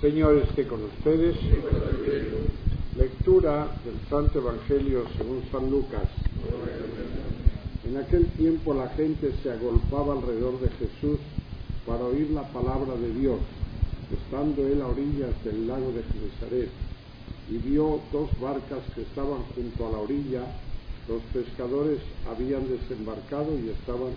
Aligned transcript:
Señor 0.00 0.38
esté 0.38 0.66
con 0.66 0.82
ustedes. 0.82 1.36
Lectura 2.96 3.68
del 3.84 4.00
Santo 4.08 4.38
Evangelio 4.38 5.04
según 5.18 5.42
San 5.52 5.70
Lucas. 5.70 6.08
En 7.86 7.98
aquel 7.98 8.24
tiempo 8.28 8.72
la 8.72 8.88
gente 8.88 9.30
se 9.42 9.50
agolpaba 9.50 10.14
alrededor 10.14 10.58
de 10.58 10.70
Jesús 10.70 11.18
para 11.86 12.02
oír 12.04 12.30
la 12.30 12.44
palabra 12.44 12.94
de 12.94 13.12
Dios, 13.12 13.40
estando 14.10 14.66
él 14.66 14.80
a 14.80 14.86
orillas 14.86 15.44
del 15.44 15.68
lago 15.68 15.92
de 15.92 16.02
Genesaret, 16.04 16.70
y 17.50 17.58
vio 17.58 18.00
dos 18.10 18.30
barcas 18.40 18.80
que 18.94 19.02
estaban 19.02 19.42
junto 19.54 19.86
a 19.86 19.90
la 19.90 19.98
orilla. 19.98 20.44
Los 21.08 21.20
pescadores 21.34 21.98
habían 22.26 22.66
desembarcado 22.70 23.52
y 23.58 23.68
estaban 23.68 24.14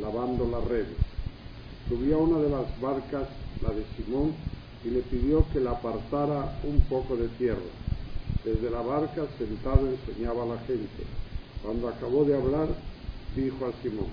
lavando 0.00 0.48
las 0.48 0.64
redes. 0.66 0.96
Subió 1.90 2.20
una 2.20 2.38
de 2.38 2.48
las 2.48 2.80
barcas, 2.80 3.28
la 3.60 3.68
de 3.74 3.84
Simón, 3.96 4.32
y 4.86 4.90
le 4.90 5.00
pidió 5.00 5.44
que 5.52 5.58
la 5.58 5.72
apartara 5.72 6.60
un 6.62 6.80
poco 6.82 7.16
de 7.16 7.26
tierra. 7.28 7.58
Desde 8.44 8.70
la 8.70 8.82
barca, 8.82 9.26
sentado, 9.36 9.88
enseñaba 9.88 10.44
a 10.44 10.54
la 10.54 10.58
gente. 10.60 11.02
Cuando 11.62 11.88
acabó 11.88 12.24
de 12.24 12.36
hablar, 12.36 12.68
dijo 13.34 13.66
a 13.66 13.82
Simón, 13.82 14.10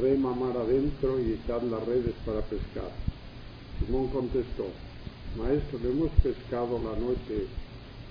rema 0.00 0.34
mar 0.34 0.56
adentro 0.56 1.20
y 1.20 1.32
echad 1.32 1.62
las 1.64 1.84
redes 1.84 2.14
para 2.24 2.40
pescar. 2.40 2.90
Simón 3.78 4.08
contestó, 4.08 4.68
Maestro, 5.36 5.78
hemos 5.84 6.10
pescado 6.22 6.78
la 6.78 6.98
noche, 6.98 7.46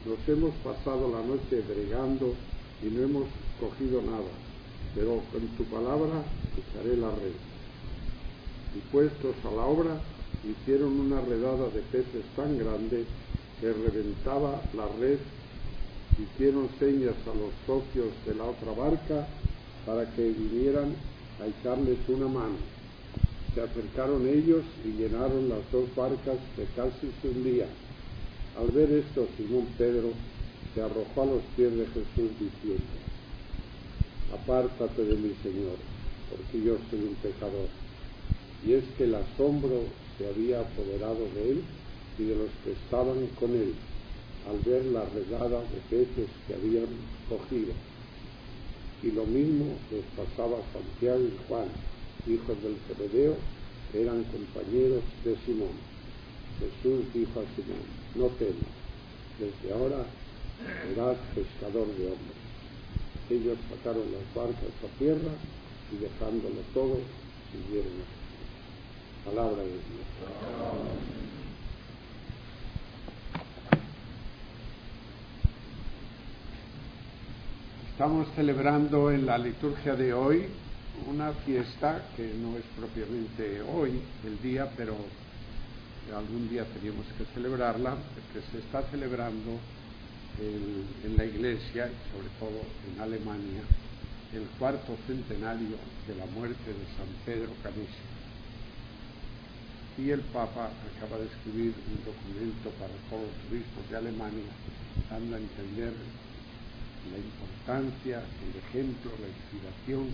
nos 0.06 0.30
hemos 0.30 0.54
pasado 0.64 1.10
la 1.10 1.26
noche 1.26 1.64
bregando 1.68 2.36
y 2.84 2.86
no 2.94 3.04
hemos 3.04 3.24
cogido 3.60 4.02
nada, 4.04 4.30
pero 4.94 5.22
con 5.32 5.42
tu 5.58 5.64
palabra 5.64 6.24
echaré 6.54 6.96
la 6.98 7.10
red. 7.10 7.34
Y 8.76 8.80
puestos 8.92 9.36
a 9.44 9.56
la 9.56 9.66
obra, 9.66 10.00
hicieron 10.44 11.00
una 11.00 11.22
redada 11.22 11.70
de 11.70 11.82
peces 11.92 12.24
tan 12.36 12.58
grande 12.58 13.06
que 13.60 13.74
reventaba 13.74 14.62
la 14.74 14.88
red, 15.00 15.18
hicieron 16.18 16.70
señas 16.80 17.16
a 17.26 17.36
los 17.36 17.52
socios 17.66 18.08
de 18.26 18.36
la 18.36 18.46
otra 18.46 18.72
barca 18.72 19.28
para 19.86 20.10
que 20.16 20.30
vinieran 20.30 20.94
a 21.42 21.48
echarles 21.48 21.98
una 22.08 22.28
mano. 22.28 22.58
Se 23.54 23.62
acercaron 23.62 24.28
ellos 24.28 24.64
y 24.86 24.90
llenaron 24.90 25.50
las 25.50 25.60
dos 25.72 25.94
barcas 25.96 26.38
que 26.56 26.66
casi 26.76 27.12
se 27.22 27.30
hundían. 27.30 27.70
Al 28.60 28.68
ver 28.68 28.92
esto, 28.92 29.28
Simón 29.38 29.68
Pedro 29.78 30.12
se 30.74 30.82
arrojó 30.82 31.24
a 31.24 31.26
los 31.26 31.44
pies 31.56 31.76
de 31.76 31.86
Jesús 31.88 32.32
diciendo, 32.40 33.00
Apártate 34.34 35.04
de 35.04 35.16
mí, 35.16 35.34
Señor, 35.42 35.78
porque 36.30 36.64
yo 36.64 36.78
soy 36.90 37.00
un 37.00 37.16
pecador. 37.16 37.68
Y 38.66 38.74
es 38.74 38.84
que 38.98 39.06
el 39.06 39.16
asombro 39.16 39.84
se 40.20 40.28
había 40.28 40.60
apoderado 40.60 41.26
de 41.34 41.52
él 41.52 41.62
y 42.20 42.24
de 42.26 42.36
los 42.36 42.52
que 42.64 42.74
estaban 42.74 43.26
con 43.40 43.52
él, 43.56 43.74
al 44.52 44.60
ver 44.70 44.84
la 44.92 45.06
redada 45.06 45.62
de 45.62 45.80
peces 45.90 46.28
que 46.46 46.54
habían 46.54 46.92
cogido. 47.30 47.72
Y 49.02 49.12
lo 49.12 49.24
mismo 49.24 49.78
les 49.90 50.04
pasaba 50.20 50.58
a 50.60 50.74
Santiago 50.74 51.24
y 51.24 51.34
Juan, 51.48 51.70
hijos 52.28 52.62
del 52.62 52.76
Zebedeo, 52.86 53.36
que 53.92 54.02
eran 54.04 54.24
compañeros 54.26 55.04
de 55.24 55.38
Simón. 55.46 55.72
Jesús 56.60 57.06
dijo 57.14 57.40
a 57.40 57.48
Simón, 57.56 57.84
no 58.16 58.28
temas, 58.36 58.76
desde 59.40 59.74
ahora 59.74 60.04
serás 60.84 61.18
pescador 61.34 61.88
de 61.96 62.12
hombres. 62.12 62.40
Ellos 63.30 63.58
sacaron 63.70 64.04
las 64.12 64.36
barcas 64.36 64.76
a 64.84 65.00
tierra 65.00 65.32
y 65.94 66.04
dejándolo 66.04 66.60
todo, 66.74 66.98
siguieron 67.54 67.94
a. 67.94 68.19
Palabra 69.30 69.62
de 69.62 69.70
Dios. 69.70 69.82
Estamos 77.92 78.28
celebrando 78.36 79.12
en 79.12 79.28
la 79.28 79.38
liturgia 79.38 79.96
de 79.96 80.14
hoy 80.14 80.46
una 81.08 81.32
fiesta 81.46 82.08
que 82.18 82.34
no 82.42 82.58
es 82.58 82.64
propiamente 82.76 83.62
hoy 83.62 84.02
el 84.26 84.42
día, 84.42 84.68
pero 84.76 84.96
algún 86.18 86.50
día 86.50 86.66
teníamos 86.66 87.06
que 87.16 87.26
celebrarla, 87.36 87.92
porque 87.92 88.48
se 88.52 88.58
está 88.60 88.82
celebrando 88.90 89.60
en, 90.42 91.18
la 91.18 91.26
Iglesia, 91.26 91.92
sobre 92.12 92.30
todo 92.40 92.62
en 92.92 93.00
Alemania, 93.00 93.62
el 94.34 94.48
cuarto 94.58 94.98
centenario 95.06 95.78
de 96.08 96.16
la 96.16 96.26
muerte 96.26 96.66
de 96.66 96.86
San 96.98 97.08
Pedro 97.26 97.52
Canisius. 97.62 98.19
Y 100.00 100.12
el 100.12 100.22
Papa 100.32 100.72
acaba 100.96 101.18
de 101.18 101.26
escribir 101.26 101.74
un 101.76 102.00
documento 102.06 102.70
para 102.80 102.94
todos 103.10 103.28
los 103.28 103.52
obispos 103.52 103.90
de 103.90 103.98
Alemania, 103.98 104.48
dando 105.10 105.36
a 105.36 105.40
entender 105.40 105.92
la 107.12 107.18
importancia, 107.18 108.24
el 108.24 108.56
ejemplo, 108.64 109.12
la 109.20 109.28
inspiración 109.28 110.08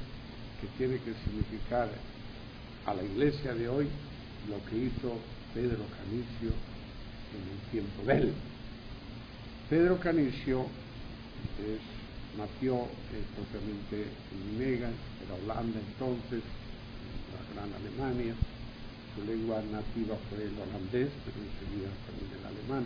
que 0.60 0.68
tiene 0.80 0.98
que 0.98 1.14
significar 1.24 1.90
a 2.86 2.94
la 2.96 3.04
iglesia 3.04 3.54
de 3.54 3.70
hoy 3.70 3.88
lo 4.50 4.58
que 4.66 4.90
hizo 4.90 5.20
Pedro 5.54 5.86
Canicio 6.02 6.50
en 6.50 7.44
el 7.46 7.60
tiempo 7.70 8.04
de 8.08 8.18
él. 8.18 8.34
Pedro 9.70 10.00
Canicio 10.00 10.66
nació 12.38 12.90
eh, 13.14 13.22
propiamente 13.36 14.10
en 14.34 14.58
Megan, 14.58 14.94
era 15.26 15.36
Holanda 15.44 15.80
entonces, 15.80 16.42
la 17.34 17.54
gran 17.54 17.70
Alemania. 17.74 18.34
Su 19.16 19.24
lengua 19.26 19.62
nativa 19.72 20.16
fue 20.30 20.44
el 20.44 20.54
holandés, 20.60 21.10
pero 21.24 21.38
enseguida 21.40 21.90
también 22.06 22.30
el 22.36 22.46
alemán. 22.46 22.86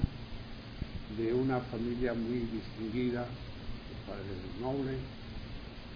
De 1.18 1.34
una 1.34 1.60
familia 1.60 2.14
muy 2.14 2.46
distinguida, 2.54 3.26
padre 4.06 4.30
del 4.30 4.62
noble. 4.62 4.98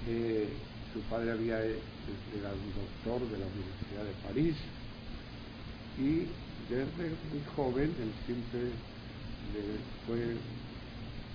Eh, 0.07 0.47
su 0.93 0.99
padre 1.09 1.31
había 1.31 1.59
era 1.63 2.49
un 2.53 2.69
doctor 2.77 3.22
de 3.29 3.38
la 3.39 3.45
Universidad 3.45 4.03
de 4.03 4.13
París 4.27 4.55
y 5.97 6.27
desde 6.69 7.09
muy 7.31 7.41
joven 7.55 7.93
él 7.99 8.11
siempre 8.25 8.69
le 9.53 9.63
fue 10.05 10.35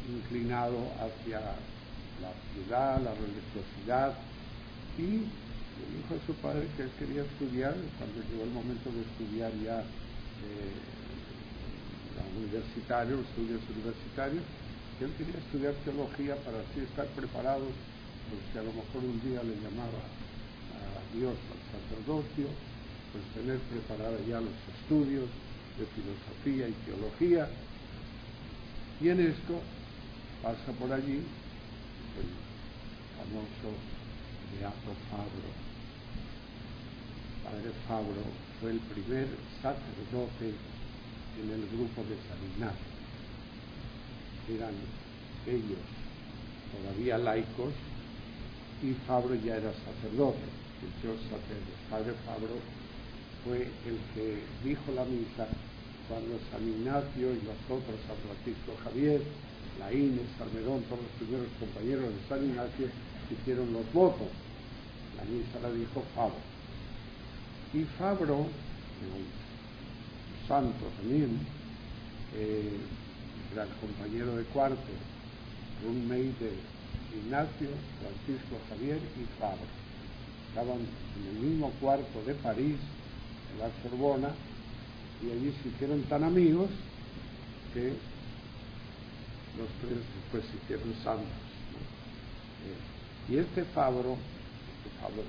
inclinado 0.08 0.78
hacia 1.00 1.40
la 1.40 2.32
ciudad, 2.52 3.00
la 3.02 3.14
religiosidad 3.14 4.14
y 4.98 5.47
le 5.78 5.84
dijo 5.96 6.14
a 6.14 6.26
su 6.26 6.34
padre 6.42 6.66
que 6.76 6.82
él 6.82 6.90
quería 6.98 7.22
estudiar, 7.22 7.74
cuando 7.98 8.18
llegó 8.26 8.42
el 8.44 8.50
momento 8.50 8.90
de 8.90 9.00
estudiar 9.06 9.52
ya 9.62 9.80
eh, 9.80 10.98
universitario, 12.38 13.20
estudios 13.20 13.62
universitarios, 13.70 14.42
él 15.00 15.12
quería 15.14 15.38
estudiar 15.38 15.74
teología 15.86 16.34
para 16.42 16.58
así 16.58 16.80
estar 16.82 17.06
preparado, 17.14 17.66
pues 18.30 18.42
que 18.52 18.58
a 18.58 18.62
lo 18.62 18.72
mejor 18.72 19.02
un 19.02 19.20
día 19.22 19.42
le 19.42 19.54
llamaba 19.62 20.02
a 20.02 21.00
Dios 21.14 21.34
al 21.34 21.62
sacerdocio, 21.70 22.46
pues 23.12 23.22
tener 23.34 23.58
preparados 23.70 24.20
ya 24.26 24.40
los 24.40 24.58
estudios 24.74 25.30
de 25.78 25.86
filosofía 25.94 26.68
y 26.68 26.74
teología. 26.82 27.48
Y 29.00 29.08
en 29.08 29.20
esto 29.20 29.62
pasa 30.42 30.72
por 30.78 30.92
allí 30.92 31.22
el 32.18 32.28
famoso 33.14 33.70
Beato 34.58 34.92
Fabro. 35.10 35.67
Padre 37.48 37.72
Fabro 37.88 38.24
fue 38.60 38.72
el 38.72 38.80
primer 38.80 39.26
sacerdote 39.62 40.52
en 41.40 41.50
el 41.50 41.64
grupo 41.72 42.02
de 42.04 42.16
San 42.28 42.36
Ignacio 42.52 42.98
eran 44.54 44.74
ellos 45.46 45.84
todavía 46.72 47.18
laicos 47.18 47.72
y 48.82 48.92
Fabro 49.06 49.34
ya 49.34 49.56
era 49.56 49.72
sacerdote. 49.72 50.44
El 50.78 50.92
sacerdote. 51.00 51.72
Padre 51.90 52.12
Fabro 52.24 52.56
fue 53.44 53.66
el 53.84 53.98
que 54.14 54.38
dijo 54.62 54.92
la 54.94 55.04
misa 55.04 55.48
cuando 56.06 56.38
San 56.50 56.62
Ignacio 56.62 57.32
y 57.32 57.40
los 57.42 57.58
otros, 57.68 57.96
San 58.06 58.16
Francisco 58.24 58.76
Javier, 58.84 59.20
la 59.80 59.92
Inés, 59.92 60.28
todos 60.38 61.00
los 61.00 61.12
primeros 61.18 61.48
compañeros 61.58 62.12
de 62.14 62.28
San 62.28 62.44
Ignacio, 62.44 62.86
hicieron 63.30 63.72
los 63.72 63.92
votos. 63.92 64.28
La 65.16 65.24
misa 65.24 65.58
la 65.60 65.72
dijo 65.72 66.04
Fabro. 66.14 66.57
Y 67.74 67.84
Fabro, 67.98 68.38
un 68.38 68.48
santo 70.48 70.86
también, 70.96 71.38
era 73.52 73.64
el 73.64 73.68
compañero 73.80 74.36
de 74.36 74.44
cuarto, 74.44 74.78
roommate 75.84 76.32
de 76.40 76.52
Ignacio, 77.18 77.68
Francisco 78.00 78.56
Javier 78.70 78.96
y 78.96 79.38
Fabro. 79.38 79.68
Estaban 80.48 80.78
en 80.78 81.36
el 81.36 81.42
mismo 81.42 81.70
cuarto 81.80 82.22
de 82.26 82.34
París, 82.36 82.78
en 83.52 83.58
la 83.60 83.70
Sorbona, 83.82 84.30
y 85.22 85.30
allí 85.30 85.54
se 85.62 85.68
hicieron 85.68 86.02
tan 86.04 86.24
amigos 86.24 86.70
que 87.74 87.88
los 89.58 89.68
tres 89.82 89.98
después 90.14 90.44
se 90.50 90.56
hicieron 90.56 90.94
santos. 91.04 91.26
Eh, 92.64 93.32
y 93.32 93.36
este 93.36 93.64
Fabro, 93.64 94.16
este 94.16 95.00
Fabro, 95.02 95.22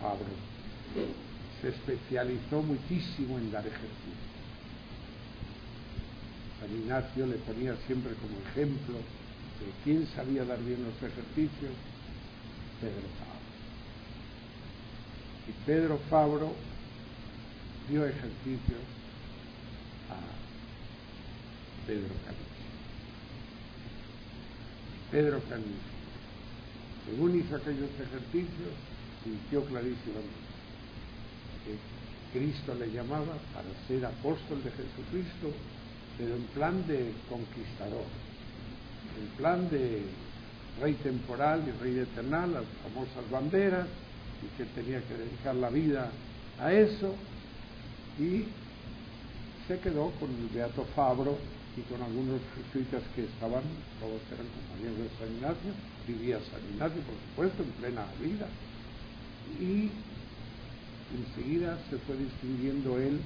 Fabro, 0.00 0.26
se 1.60 1.68
especializó 1.68 2.62
muchísimo 2.62 3.38
en 3.38 3.50
dar 3.50 3.66
ejercicio. 3.66 4.28
San 6.60 6.70
Ignacio 6.70 7.26
le 7.26 7.36
ponía 7.36 7.76
siempre 7.86 8.12
como 8.14 8.38
ejemplo 8.50 8.94
de 8.94 9.72
quién 9.84 10.06
sabía 10.14 10.44
dar 10.44 10.58
bien 10.62 10.84
los 10.84 10.94
ejercicios, 10.96 11.72
Pedro 12.80 13.08
Fabro. 13.18 13.38
Y 15.48 15.52
Pedro 15.66 15.98
Fabro 16.08 16.52
dio 17.88 18.06
ejercicios 18.06 18.80
a 20.10 21.86
Pedro 21.86 22.14
Canicio. 22.24 22.48
Pedro 25.10 25.40
Canicio, 25.48 25.72
según 27.06 27.38
hizo 27.40 27.56
aquellos 27.56 27.90
ejercicios, 27.98 28.74
sintió 29.24 29.64
clarísimamente 29.64 30.48
que 31.64 32.38
Cristo 32.38 32.74
le 32.74 32.90
llamaba 32.90 33.34
para 33.54 33.68
ser 33.86 34.04
apóstol 34.04 34.62
de 34.62 34.70
Jesucristo, 34.70 35.52
pero 36.16 36.36
en 36.36 36.42
plan 36.54 36.86
de 36.86 37.12
conquistador, 37.28 38.04
en 39.18 39.28
plan 39.36 39.68
de 39.70 40.02
rey 40.80 40.94
temporal 40.94 41.64
y 41.66 41.82
rey 41.82 41.98
eternal, 41.98 42.52
las 42.52 42.64
famosas 42.82 43.30
banderas, 43.30 43.86
y 44.42 44.56
que 44.56 44.64
tenía 44.70 45.00
que 45.02 45.14
dedicar 45.14 45.54
la 45.56 45.70
vida 45.70 46.10
a 46.60 46.72
eso, 46.72 47.14
y 48.18 48.44
se 49.66 49.78
quedó 49.80 50.10
con 50.20 50.30
el 50.30 50.48
Beato 50.54 50.84
Fabro 50.94 51.38
y 51.76 51.80
con 51.82 52.02
algunos 52.02 52.40
jesuitas 52.56 53.02
que 53.14 53.24
estaban, 53.24 53.62
todos 54.00 54.20
eran 54.32 54.46
compañeros 54.46 54.98
de 54.98 55.10
San 55.18 55.34
Ignacio, 55.36 55.72
vivía 56.06 56.38
San 56.50 56.62
Ignacio, 56.72 57.02
por 57.02 57.14
supuesto, 57.14 57.62
en 57.62 57.70
plena 57.80 58.06
vida, 58.20 58.48
y 59.60 59.90
enseguida 61.16 61.78
se 61.90 61.98
fue 61.98 62.16
distinguiendo 62.16 62.98
él 62.98 63.20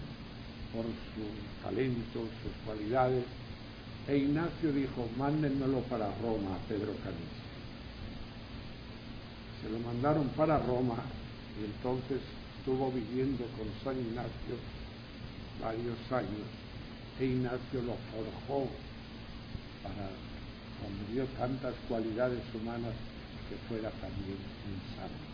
por 0.73 0.85
su 0.85 1.65
talento, 1.65 2.21
sus 2.43 2.53
cualidades, 2.65 3.25
e 4.09 4.17
Ignacio 4.17 4.73
dijo, 4.73 5.09
mándenmelo 5.17 5.81
para 5.83 6.07
Roma 6.23 6.57
a 6.57 6.69
Pedro 6.69 6.93
Canice. 7.05 7.43
Se 9.63 9.71
lo 9.71 9.79
mandaron 9.79 10.29
para 10.31 10.59
Roma 10.59 10.97
y 11.61 11.65
entonces 11.67 12.21
estuvo 12.59 12.91
viviendo 12.91 13.45
con 13.57 13.67
San 13.85 14.01
Ignacio 14.01 14.57
varios 15.61 15.99
años 16.11 16.63
e 17.21 17.27
Ignacio 17.27 17.83
lo 17.83 17.95
forjó 18.11 18.69
para, 19.83 20.09
cuando 20.81 21.13
vio 21.13 21.25
tantas 21.39 21.75
cualidades 21.89 22.43
humanas, 22.55 22.95
que 23.49 23.57
fuera 23.69 23.91
también 23.91 24.39
un 24.67 24.97
santo. 24.97 25.32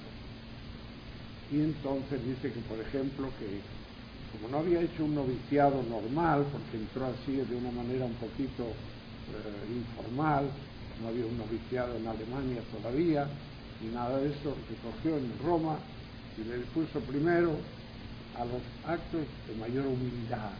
Y 1.51 1.61
entonces 1.61 2.21
dice 2.25 2.53
que, 2.53 2.61
por 2.61 2.79
ejemplo, 2.79 3.29
que 3.39 3.61
como 4.33 4.53
no 4.53 4.59
había 4.59 4.83
hecho 4.83 5.05
un 5.05 5.15
noviciado 5.15 5.83
normal, 5.83 6.45
porque 6.53 6.77
entró 6.77 7.07
así 7.07 7.33
de 7.33 7.57
una 7.57 7.73
manera 7.73 8.05
un 8.05 8.15
poquito 8.15 8.65
eh, 8.65 9.73
informal, 9.73 10.51
no 11.01 11.09
había 11.09 11.25
un 11.25 11.39
noviciado 11.39 11.97
en 11.97 12.07
Alemania 12.07 12.61
todavía, 12.71 13.27
ni 13.81 13.89
nada 13.95 14.19
de 14.19 14.29
eso, 14.29 14.55
recogió 14.69 15.17
en 15.17 15.33
Roma 15.43 15.79
y 16.37 16.45
le 16.45 16.59
puso 16.75 17.01
primero 17.01 17.57
a 18.37 18.45
los 18.45 18.63
actos 18.85 19.25
de 19.49 19.55
mayor 19.59 19.87
humildad. 19.87 20.53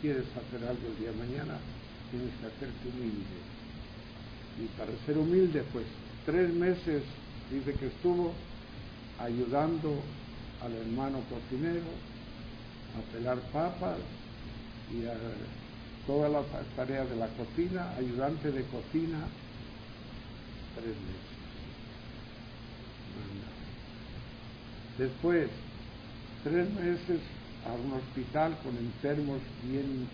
¿Quieres 0.00 0.26
hacer 0.26 0.68
algo 0.68 0.82
el 0.88 0.98
día 0.98 1.10
de 1.10 1.18
mañana? 1.18 1.58
Tienes 2.10 2.30
que 2.38 2.46
hacerte 2.46 2.88
humilde. 2.90 3.38
Y 4.60 4.66
para 4.76 4.92
ser 5.06 5.16
humilde, 5.16 5.64
pues 5.72 5.86
tres 6.26 6.52
meses 6.52 7.02
dice 7.52 7.74
que 7.74 7.86
estuvo 7.86 8.32
ayudando 9.18 9.94
al 10.64 10.72
hermano 10.72 11.20
cocinero 11.28 11.84
a 12.96 13.12
pelar 13.12 13.38
papas 13.52 13.98
y 14.92 15.06
a 15.06 15.14
todas 16.06 16.32
las 16.32 16.44
tareas 16.76 17.08
de 17.08 17.16
la 17.16 17.28
cocina, 17.28 17.94
ayudante 17.96 18.50
de 18.50 18.62
cocina, 18.64 19.18
tres 20.74 20.86
meses. 20.86 21.32
Después, 24.98 25.48
tres 26.44 26.70
meses 26.74 27.20
a 27.66 27.72
un 27.72 27.92
hospital 27.92 28.56
con 28.62 28.76
enfermos 28.76 29.38
bien 29.62 30.06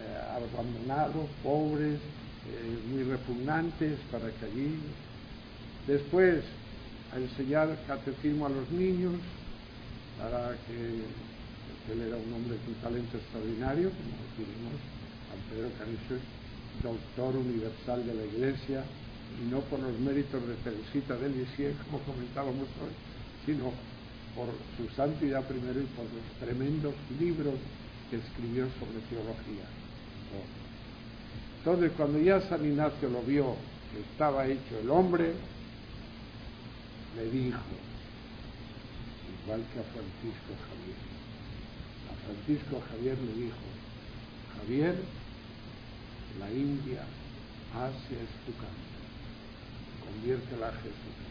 eh, 0.00 0.48
abandonados, 0.56 1.26
pobres, 1.42 1.96
eh, 1.96 2.78
muy 2.90 3.02
repugnantes 3.02 3.98
para 4.10 4.30
que 4.30 4.46
allí. 4.46 4.78
Después, 5.86 6.44
a 7.14 7.18
enseñar 7.18 7.78
catecismo 7.86 8.46
a 8.46 8.48
los 8.48 8.68
niños, 8.70 9.14
para 10.18 10.56
que 10.66 11.92
él 11.92 12.00
era 12.00 12.16
un 12.16 12.32
hombre 12.32 12.56
con 12.64 12.74
talento 12.82 13.16
extraordinario, 13.16 13.90
como 13.90 14.18
decimos, 14.34 14.74
San 15.30 15.40
Pedro 15.50 15.70
Canicio 15.78 16.16
doctor 16.82 17.36
universal 17.36 18.04
de 18.04 18.14
la 18.14 18.24
Iglesia, 18.24 18.82
y 19.40 19.50
no 19.50 19.60
por 19.60 19.78
los 19.78 19.98
méritos 20.00 20.42
de 20.46 20.54
Teresita 20.56 21.16
de 21.16 21.28
Lisieux, 21.28 21.76
como 21.84 22.02
comentábamos 22.02 22.66
hoy, 22.82 22.94
sino 23.46 23.72
por 24.34 24.48
su 24.76 24.92
santidad 24.94 25.46
primero 25.46 25.80
y 25.80 25.86
por 25.94 26.04
los 26.04 26.26
tremendos 26.40 26.94
libros 27.20 27.54
que 28.10 28.16
escribió 28.16 28.66
sobre 28.80 28.98
teología. 29.08 29.66
Entonces, 31.58 31.92
cuando 31.96 32.18
ya 32.18 32.40
San 32.42 32.64
Ignacio 32.64 33.08
lo 33.08 33.22
vio 33.22 33.54
que 33.92 34.00
estaba 34.00 34.46
hecho 34.46 34.78
el 34.82 34.90
hombre, 34.90 35.32
le 37.16 37.30
dijo, 37.30 37.74
igual 39.42 39.62
que 39.72 39.80
a 39.80 39.84
Francisco 39.84 40.52
Javier, 40.66 41.00
a 42.10 42.14
Francisco 42.26 42.82
Javier 42.90 43.18
le 43.18 43.32
dijo, 43.44 43.64
Javier, 44.58 44.96
la 46.38 46.50
India, 46.50 47.04
Asia 47.74 48.18
es 48.18 48.32
tu 48.46 48.52
campo, 48.58 48.94
conviértela 50.04 50.68
a 50.68 50.72
Jesucristo. 50.72 51.24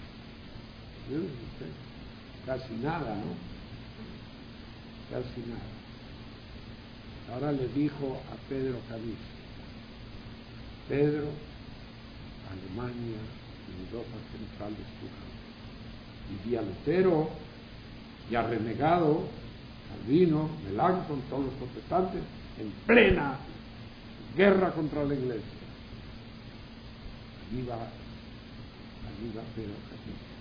Casi 2.46 2.74
nada, 2.82 3.16
¿no? 3.16 3.36
Casi 5.10 5.42
nada. 5.48 5.74
Ahora 7.34 7.52
le 7.52 7.68
dijo 7.70 8.22
a 8.32 8.50
Pedro 8.50 8.80
Canice, 8.90 9.34
Pedro, 10.88 11.28
Alemania, 12.52 13.20
Europa 13.92 14.18
Central 14.32 14.76
de 14.76 14.84
y 14.84 15.33
Vivía 16.44 16.62
Lutero, 16.62 17.30
ya 18.30 18.44
renegado, 18.44 19.24
Calvino, 19.90 20.50
Melanchthon, 20.66 21.22
todos 21.30 21.46
los 21.46 21.54
protestantes, 21.56 22.22
en 22.60 22.72
plena 22.86 23.38
guerra 24.36 24.72
contra 24.72 25.04
la 25.04 25.14
iglesia. 25.14 25.44
Allí 27.50 27.66
va, 27.68 27.76
allí 27.76 29.32
va 29.36 29.44
Pedro 29.56 29.74
Canice. 29.90 30.34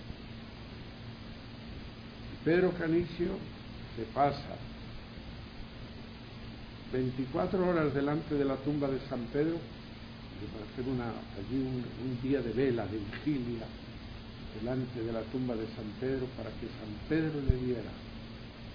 Pedro 2.43 2.71
Canicio 2.71 3.37
se 3.95 4.03
pasa 4.13 4.57
24 6.91 7.67
horas 7.67 7.93
delante 7.93 8.35
de 8.35 8.45
la 8.45 8.55
tumba 8.57 8.87
de 8.87 8.99
San 9.09 9.21
Pedro, 9.33 9.57
para 10.51 10.65
hacer 10.65 10.85
una, 10.91 11.05
allí 11.39 11.57
un, 11.57 12.19
día 12.21 12.41
de 12.41 12.51
vela, 12.51 12.85
de 12.85 12.97
vigilia, 12.97 13.65
delante 14.59 15.01
de 15.01 15.11
la 15.11 15.21
tumba 15.23 15.55
de 15.55 15.65
San 15.75 15.89
Pedro, 15.99 16.25
para 16.37 16.49
que 16.51 16.67
San 16.67 16.93
Pedro 17.09 17.41
le 17.41 17.55
diera 17.65 17.91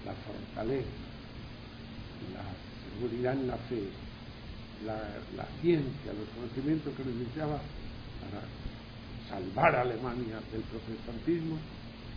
la 0.04 0.14
fortaleza, 0.14 0.88
la 2.34 2.44
seguridad 2.90 3.34
en 3.34 3.46
la 3.46 3.56
fe, 3.68 3.82
la, 4.84 5.46
ciencia, 5.60 6.12
los 6.14 6.28
conocimientos 6.34 6.94
que 6.94 7.04
necesitaba 7.04 7.60
para 8.22 8.42
salvar 9.28 9.74
a 9.76 9.82
Alemania 9.82 10.40
del 10.52 10.62
protestantismo 10.62 11.58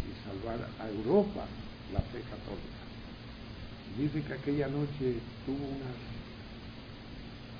y 0.06 0.12
salvar 0.25 0.60
a 0.80 0.89
Europa 0.89 1.46
la 1.94 2.01
fe 2.13 2.22
católica. 2.22 2.82
dice 3.98 4.22
que 4.24 4.34
aquella 4.34 4.68
noche 4.68 5.20
tuvo 5.46 5.65
unas 5.65 5.98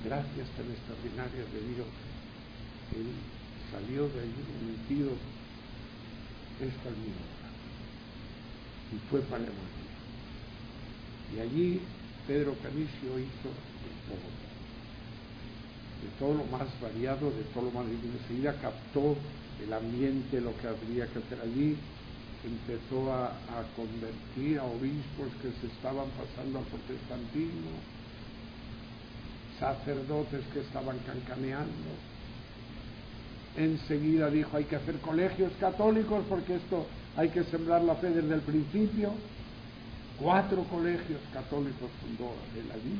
gracias 0.04 0.48
tan 0.56 0.66
extraordinarias 0.70 1.46
de 1.52 1.60
Dios. 1.74 1.90
Él 2.96 3.08
salió 3.70 4.08
de 4.08 4.20
allí 4.20 4.42
convencido, 4.48 5.12
esta 6.60 6.88
es 6.88 6.96
mi 6.98 7.10
obra. 7.12 7.48
Y 8.92 8.98
fue 9.08 9.20
Alemania. 9.34 9.82
Y 11.34 11.40
allí 11.40 11.80
Pedro 12.26 12.54
Canicio 12.62 13.18
hizo 13.18 13.48
de 13.48 13.92
todo. 14.06 14.28
De 16.02 16.08
todo 16.18 16.34
lo 16.34 16.44
más 16.56 16.68
variado, 16.80 17.30
de 17.30 17.42
todo 17.54 17.64
lo 17.64 17.70
más... 17.70 17.86
Enseguida 17.86 18.54
captó 18.60 19.16
el 19.62 19.72
ambiente, 19.72 20.40
lo 20.40 20.56
que 20.58 20.68
habría 20.68 21.06
que 21.06 21.18
hacer 21.18 21.40
allí, 21.40 21.76
empezó 22.44 23.12
a, 23.12 23.32
convertir 23.76 24.58
a 24.58 24.64
obispos 24.64 25.28
que 25.40 25.50
se 25.60 25.72
estaban 25.72 26.08
pasando 26.10 26.58
al 26.58 26.64
protestantismo, 26.64 27.70
sacerdotes 29.58 30.44
que 30.52 30.60
estaban 30.60 30.98
cancaneando. 31.00 32.11
Enseguida 33.56 34.30
dijo, 34.30 34.56
hay 34.56 34.64
que 34.64 34.76
hacer 34.76 34.96
colegios 34.98 35.52
católicos 35.60 36.24
porque 36.28 36.56
esto 36.56 36.86
hay 37.16 37.28
que 37.28 37.44
sembrar 37.44 37.82
la 37.82 37.96
fe 37.96 38.10
desde 38.10 38.34
el 38.34 38.40
principio. 38.40 39.12
Cuatro 40.18 40.64
colegios 40.64 41.20
católicos 41.32 41.90
fundó 42.00 42.32
él 42.56 42.70
allí. 42.72 42.98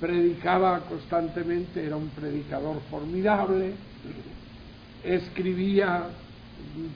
Predicaba 0.00 0.80
constantemente, 0.80 1.84
era 1.84 1.96
un 1.96 2.08
predicador 2.08 2.80
formidable, 2.90 3.74
escribía 5.04 6.08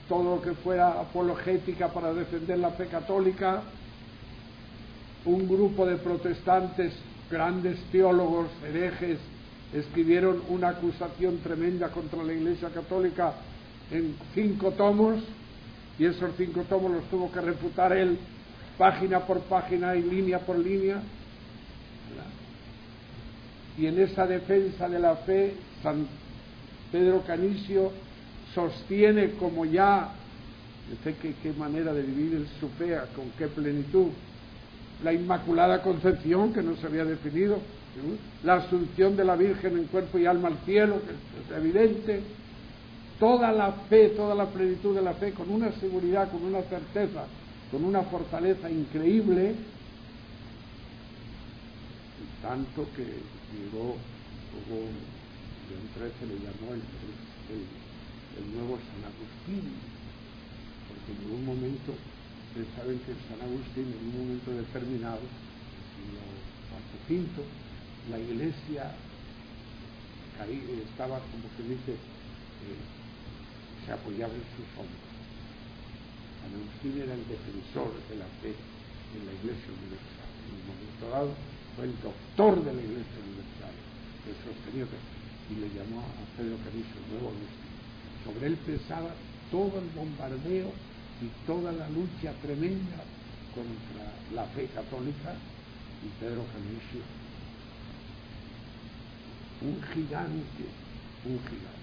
todo 0.09 0.35
lo 0.35 0.41
que 0.41 0.53
fuera 0.53 0.99
apologética 0.99 1.87
para 1.89 2.13
defender 2.13 2.59
la 2.59 2.71
fe 2.71 2.87
católica. 2.87 3.61
Un 5.25 5.47
grupo 5.47 5.85
de 5.85 5.95
protestantes, 5.97 6.93
grandes 7.29 7.79
teólogos, 7.91 8.47
herejes, 8.65 9.19
escribieron 9.73 10.41
una 10.49 10.69
acusación 10.69 11.37
tremenda 11.39 11.89
contra 11.89 12.23
la 12.23 12.33
Iglesia 12.33 12.69
Católica 12.69 13.33
en 13.91 14.15
cinco 14.33 14.71
tomos 14.71 15.21
y 15.97 16.05
esos 16.05 16.31
cinco 16.37 16.63
tomos 16.69 16.91
los 16.91 17.03
tuvo 17.09 17.31
que 17.31 17.41
refutar 17.41 17.93
él 17.93 18.17
página 18.77 19.19
por 19.19 19.41
página 19.41 19.95
y 19.95 20.01
línea 20.01 20.39
por 20.39 20.57
línea. 20.57 21.01
Y 23.77 23.85
en 23.85 23.99
esa 23.99 24.25
defensa 24.25 24.87
de 24.89 24.99
la 24.99 25.17
fe, 25.17 25.53
San 25.83 26.07
Pedro 26.91 27.21
Canicio 27.27 27.91
sostiene 28.55 29.31
como 29.31 29.65
ya, 29.65 30.11
sé 31.03 31.15
que 31.15 31.35
qué 31.43 31.53
manera 31.53 31.93
de 31.93 32.01
vivir 32.01 32.47
su 32.59 32.69
fe, 32.69 32.97
con 33.15 33.29
qué 33.37 33.47
plenitud, 33.47 34.07
la 35.03 35.13
Inmaculada 35.13 35.81
Concepción 35.81 36.53
que 36.53 36.61
no 36.61 36.75
se 36.77 36.87
había 36.87 37.05
definido, 37.05 37.59
la 38.43 38.55
asunción 38.55 39.15
de 39.15 39.25
la 39.25 39.35
Virgen 39.35 39.77
en 39.77 39.85
cuerpo 39.85 40.17
y 40.17 40.25
alma 40.25 40.49
al 40.49 40.57
cielo, 40.65 40.99
que 41.01 41.55
es 41.55 41.57
evidente, 41.57 42.21
toda 43.19 43.51
la 43.51 43.71
fe, 43.89 44.09
toda 44.09 44.33
la 44.33 44.45
plenitud 44.45 44.95
de 44.95 45.01
la 45.01 45.13
fe, 45.13 45.33
con 45.33 45.49
una 45.49 45.71
seguridad, 45.73 46.31
con 46.31 46.43
una 46.43 46.61
certeza, 46.63 47.25
con 47.71 47.83
una 47.83 48.01
fortaleza 48.03 48.69
increíble, 48.69 49.55
tanto 52.41 52.87
que 52.95 53.03
llegó, 53.03 53.95
hubo, 54.55 54.79
en 55.69 55.85
se 55.93 56.25
le 56.25 56.35
llamó 56.35 56.73
el, 56.73 56.81
el, 57.51 58.55
nuevo 58.55 58.79
San 58.79 59.03
Agustín, 59.03 59.69
porque 60.87 61.11
en 61.11 61.31
un 61.35 61.45
momento, 61.45 61.93
ustedes 62.49 62.67
saben 62.75 62.97
que 62.99 63.13
San 63.27 63.41
Agustín 63.45 63.93
en 63.93 64.07
un 64.07 64.17
momento 64.23 64.51
determinado, 64.51 65.19
en 65.99 66.15
lo 66.15 67.68
la 68.09 68.19
iglesia 68.19 68.91
estaba 70.99 71.19
como 71.19 71.47
se 71.57 71.63
dice, 71.63 71.91
eh, 71.91 72.79
se 73.85 73.91
apoyaba 73.91 74.31
en 74.31 74.45
sus 74.55 74.67
hombros. 74.79 75.11
San 76.39 76.55
Agustín 76.55 76.95
era 76.95 77.13
el 77.13 77.25
defensor 77.27 77.91
de 78.07 78.15
la 78.15 78.29
fe 78.39 78.55
en 78.55 79.21
la 79.27 79.33
iglesia 79.35 79.67
universal. 79.67 80.29
En 80.47 80.51
un 80.55 80.63
momento 80.71 81.03
dado 81.11 81.31
fue 81.75 81.85
el 81.91 81.95
doctor 81.99 82.63
de 82.63 82.71
la 82.71 82.81
iglesia 82.81 83.19
universal, 83.19 83.75
el 84.31 84.35
sostenido 84.47 84.87
y 85.51 85.53
le 85.59 85.69
llamó 85.75 85.99
a 85.99 86.23
Pedro 86.37 86.55
Canicio 86.63 86.99
nuevo 87.11 87.35
Agustín. 87.35 87.73
Sobre 88.23 88.47
él 88.47 88.55
pesaba 88.63 89.11
todo 89.51 89.75
el 89.75 89.89
bombardeo 89.91 90.71
y 91.19 91.27
toda 91.43 91.71
la 91.73 91.89
lucha 91.89 92.31
tremenda 92.39 93.03
contra 93.51 94.07
la 94.31 94.45
fe 94.55 94.69
católica 94.71 95.35
y 95.99 96.07
Pedro 96.19 96.45
Canicio 96.53 97.03
un 99.61 99.81
gigante, 99.93 100.65
un 101.25 101.39
gigante. 101.49 101.79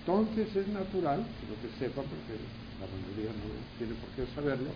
Entonces 0.00 0.56
es 0.56 0.68
natural, 0.68 1.18
lo 1.20 1.56
que 1.62 1.78
sepa, 1.78 2.02
porque 2.02 2.34
la 2.80 2.86
mayoría 2.90 3.30
no 3.30 3.48
tiene 3.78 3.94
por 3.94 4.10
qué 4.16 4.26
saberlo, 4.34 4.70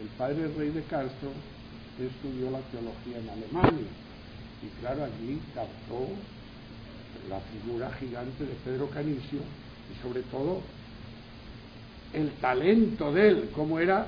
el 0.00 0.06
padre 0.16 0.46
rey 0.56 0.70
de 0.70 0.82
Castro 0.84 1.30
estudió 1.98 2.50
la 2.50 2.60
teología 2.70 3.18
en 3.18 3.28
Alemania 3.28 3.88
y 4.62 4.80
claro, 4.80 5.04
allí 5.04 5.40
captó 5.54 6.06
la 7.28 7.40
figura 7.40 7.90
gigante 7.98 8.44
de 8.44 8.54
Pedro 8.64 8.88
Canicio 8.90 9.40
y 9.90 10.02
sobre 10.02 10.22
todo 10.22 10.60
el 12.12 12.30
talento 12.40 13.12
de 13.12 13.28
él, 13.28 13.50
cómo 13.54 13.80
era 13.80 14.06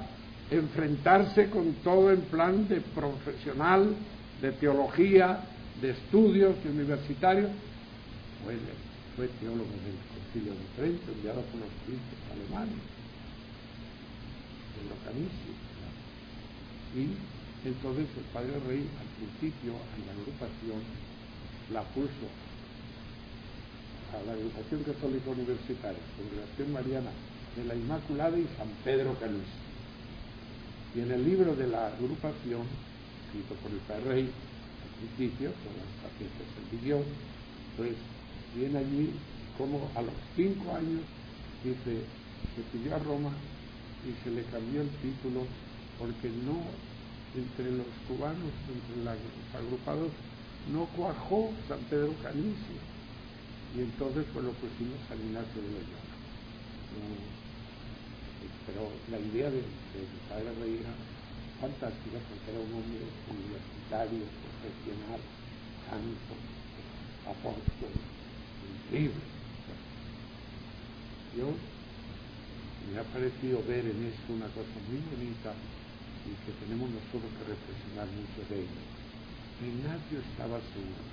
enfrentarse 0.51 1.51
con 1.51 1.73
todo 1.85 2.13
en 2.13 2.23
plan 2.23 2.69
de 2.69 2.81
profesional, 2.81 3.95
de 4.41 4.53
teología, 4.53 5.41
de 5.81 5.91
estudios 5.91 6.57
universitarios, 6.65 7.51
fue, 8.45 9.29
teólogo 9.41 9.69
del 9.85 9.97
Concilio 10.13 10.53
de 10.53 10.67
Trento, 10.77 11.13
enviado 11.13 11.41
por 11.53 11.61
los 11.61 11.73
príncipes 11.85 12.21
alemanes, 12.33 12.81
de 14.77 14.83
Locanicio. 14.89 15.53
Y 16.97 17.69
entonces 17.69 18.07
el 18.17 18.25
padre 18.33 18.57
rey 18.67 18.89
al 18.99 19.11
principio 19.21 19.73
en 19.73 20.07
la 20.07 20.13
agrupación 20.17 20.81
la 21.73 21.83
puso 21.93 22.27
a 24.11 24.27
la 24.27 24.33
agrupación 24.33 24.83
católica 24.83 25.31
universitaria, 25.31 26.01
Congregación 26.17 26.73
Mariana 26.73 27.13
de 27.57 27.65
la 27.65 27.75
Inmaculada 27.75 28.37
y 28.39 28.49
San 28.57 28.69
Pedro 28.85 29.15
Canicio. 29.21 29.61
Y 30.95 31.01
en 31.01 31.11
el 31.13 31.25
libro 31.25 31.55
de 31.55 31.69
la 31.69 31.89
agrupación, 31.89 32.67
escrito 33.27 33.55
por 33.63 33.71
el 33.71 33.79
padre 33.87 34.05
rey, 34.09 34.31
principio, 35.01 35.53
con 35.65 35.73
las 35.81 35.93
pacientes 36.05 36.47
vivió, 36.71 37.03
pues 37.77 37.97
viene 38.55 38.79
allí 38.79 39.11
como 39.57 39.89
a 39.97 40.03
los 40.03 40.15
cinco 40.37 40.75
años, 40.75 41.03
dice, 41.65 42.05
se 42.57 42.63
pidió 42.73 42.97
a 42.97 42.99
Roma 42.99 43.33
y 44.05 44.13
se 44.25 44.31
le 44.31 44.43
cambió 44.45 44.83
el 44.83 44.91
título 45.01 45.45
porque 45.99 46.29
no, 46.45 46.65
entre 47.37 47.71
los 47.77 47.89
cubanos, 48.09 48.53
entre 48.69 49.05
los 49.05 49.55
agrupados, 49.55 50.11
no 50.73 50.85
cuajó 50.97 51.53
San 51.69 51.81
Pedro 51.91 52.15
Canicio. 52.23 52.81
Y 53.77 53.81
entonces 53.81 54.25
pues 54.33 54.45
lo 54.45 54.53
pusimos 54.59 54.99
San 55.09 55.21
Ignacio 55.21 55.63
de 55.63 55.69
Loyola. 55.69 56.11
pero 58.67 58.91
la 59.13 59.19
idea 59.21 59.49
de, 59.51 59.63
de 59.63 60.03
padre 60.29 60.51
Rey 60.59 60.81
era 60.81 60.95
fantástica 61.61 62.19
porque 62.27 62.51
era 62.51 62.61
un 62.65 62.73
hombre 62.81 63.05
universitario, 63.29 64.25
santo, 65.89 66.35
apóstol, 67.27 67.95
increíble. 68.87 69.25
Yo 71.37 71.47
me 72.91 72.99
ha 72.99 73.05
parecido 73.05 73.63
ver 73.65 73.87
en 73.87 73.99
esto 74.11 74.33
una 74.35 74.49
cosa 74.49 74.75
muy 74.91 75.01
bonita 75.15 75.55
y 76.27 76.35
que 76.45 76.53
tenemos 76.59 76.91
nosotros 76.91 77.31
que 77.39 77.45
reflexionar 77.55 78.09
mucho 78.13 78.41
de 78.51 78.57
ello. 78.61 78.83
Ignacio 79.63 80.19
estaba 80.21 80.59
seguro 80.75 81.05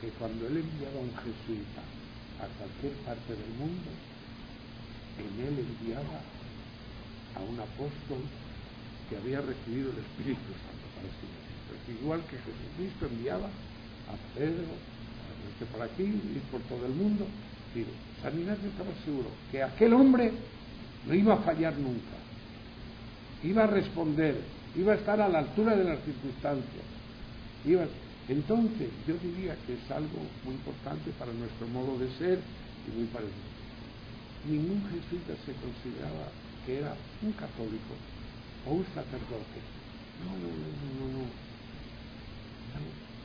que 0.00 0.08
cuando 0.20 0.46
él 0.46 0.62
enviaba 0.62 0.96
a 0.96 1.04
un 1.04 1.14
jesuita 1.16 1.82
a 2.40 2.46
cualquier 2.60 2.92
parte 3.02 3.32
del 3.32 3.52
mundo, 3.58 3.90
en 5.18 5.32
él 5.40 5.54
enviaba 5.58 6.20
a 7.34 7.40
un 7.40 7.58
apóstol 7.58 8.22
que 9.08 9.16
había 9.16 9.40
recibido 9.40 9.90
el 9.90 9.98
Espíritu 9.98 10.52
Santo 10.64 10.86
para 10.94 11.08
sí 11.20 11.45
igual 11.92 12.20
que 12.22 12.36
Jesucristo 12.38 13.06
enviaba 13.06 13.46
a 13.46 14.38
Pedro, 14.38 14.64
a 14.64 15.28
este 15.52 15.66
por 15.66 15.82
aquí 15.82 16.02
y 16.02 16.40
por 16.50 16.60
todo 16.62 16.86
el 16.86 16.92
mundo. 16.92 17.26
San 18.22 18.38
Ignacio 18.38 18.68
estaba 18.68 18.90
seguro 19.04 19.28
que 19.50 19.62
aquel 19.62 19.92
hombre 19.92 20.32
no 21.06 21.14
iba 21.14 21.34
a 21.34 21.38
fallar 21.38 21.76
nunca, 21.76 22.16
iba 23.42 23.64
a 23.64 23.66
responder, 23.66 24.36
iba 24.74 24.94
a 24.94 24.96
estar 24.96 25.20
a 25.20 25.28
la 25.28 25.40
altura 25.40 25.76
de 25.76 25.84
las 25.84 26.00
circunstancias. 26.02 26.84
Entonces, 28.28 28.88
yo 29.06 29.14
diría 29.22 29.54
que 29.66 29.74
es 29.74 29.90
algo 29.90 30.18
muy 30.44 30.54
importante 30.54 31.10
para 31.18 31.32
nuestro 31.32 31.68
modo 31.68 31.98
de 31.98 32.10
ser 32.18 32.40
y 32.88 32.96
muy 32.96 33.06
parecido. 33.06 33.54
Ningún 34.48 34.82
jesuita 34.90 35.34
se 35.44 35.52
consideraba 35.58 36.30
que 36.64 36.78
era 36.78 36.94
un 37.22 37.32
católico 37.32 37.94
o 38.66 38.72
un 38.74 38.86
sacerdote. 38.94 39.60
No, 40.24 40.32
no, 40.42 40.48
no, 40.48 40.68
no, 40.98 41.18
no 41.18 41.45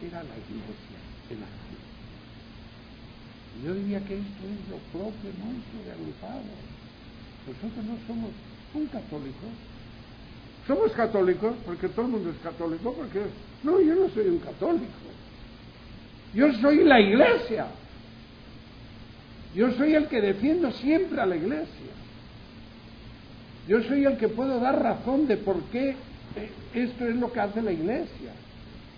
era 0.02 0.24
la 0.24 0.36
iglesia 0.38 1.00
en 1.30 1.38
acción. 1.44 1.82
Yo 3.64 3.74
diría 3.76 4.00
que 4.00 4.16
esto 4.16 4.44
es 4.48 4.70
lo 4.70 4.78
propio 4.92 5.30
nuestro 5.44 5.84
de 5.86 5.92
agrupado. 5.92 6.44
Nosotros 7.48 7.86
no 7.86 7.98
somos 8.08 8.32
un 8.74 8.88
católico. 8.88 9.48
Somos 10.68 10.92
católicos 10.94 11.56
porque 11.66 11.90
todo 11.90 12.06
el 12.06 12.12
mundo 12.12 12.30
es 12.30 12.38
católico, 12.38 12.94
porque 12.94 13.22
no, 13.64 13.82
yo 13.82 13.96
no 13.96 14.10
soy 14.10 14.28
un 14.28 14.40
católico. 14.40 15.12
Yo 16.34 16.52
soy 16.54 16.84
la 16.84 17.00
iglesia. 17.00 17.68
Yo 19.54 19.72
soy 19.74 19.96
el 19.96 20.08
que 20.08 20.22
defiendo 20.22 20.72
siempre 20.72 21.20
a 21.20 21.26
la 21.26 21.36
iglesia. 21.36 21.92
Yo 23.68 23.84
soy 23.84 24.06
el 24.06 24.18
que 24.18 24.30
puedo 24.30 24.60
dar 24.60 24.82
razón 24.82 25.28
de 25.28 25.38
por 25.38 25.62
qué 25.66 25.96
esto 26.74 27.06
es 27.06 27.16
lo 27.16 27.32
que 27.32 27.40
hace 27.40 27.62
la 27.62 27.72
iglesia. 27.72 28.32